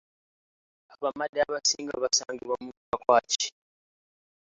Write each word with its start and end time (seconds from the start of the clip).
Abamadi 0.93 1.37
abasinga 1.45 1.93
basangibwa 2.03 2.55
mu 2.63 2.71
Pakwach. 2.91 3.41